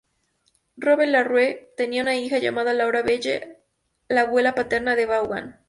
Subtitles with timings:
[0.77, 3.57] Robert LaRue tenía una hija llamada Laura Belle,
[4.07, 5.59] la abuela paterna de Vaughan.